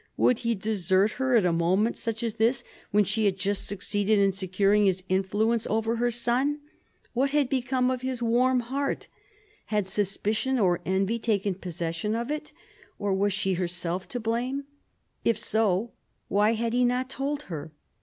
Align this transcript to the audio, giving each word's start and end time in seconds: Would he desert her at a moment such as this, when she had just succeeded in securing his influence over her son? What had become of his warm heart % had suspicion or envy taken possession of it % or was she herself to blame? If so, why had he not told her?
Would 0.17 0.39
he 0.39 0.55
desert 0.55 1.11
her 1.17 1.35
at 1.35 1.45
a 1.45 1.53
moment 1.53 1.95
such 1.95 2.23
as 2.23 2.33
this, 2.33 2.63
when 2.89 3.03
she 3.03 3.25
had 3.25 3.37
just 3.37 3.67
succeeded 3.67 4.17
in 4.17 4.33
securing 4.33 4.87
his 4.87 5.03
influence 5.09 5.67
over 5.67 5.97
her 5.97 6.09
son? 6.09 6.59
What 7.13 7.29
had 7.29 7.49
become 7.49 7.91
of 7.91 8.01
his 8.01 8.19
warm 8.19 8.61
heart 8.61 9.07
% 9.39 9.45
had 9.67 9.85
suspicion 9.85 10.57
or 10.57 10.81
envy 10.87 11.19
taken 11.19 11.53
possession 11.53 12.15
of 12.15 12.31
it 12.31 12.51
% 12.75 12.97
or 12.97 13.13
was 13.13 13.31
she 13.31 13.53
herself 13.53 14.07
to 14.07 14.19
blame? 14.19 14.63
If 15.23 15.37
so, 15.37 15.91
why 16.29 16.53
had 16.53 16.73
he 16.73 16.83
not 16.83 17.07
told 17.07 17.43
her? 17.43 17.71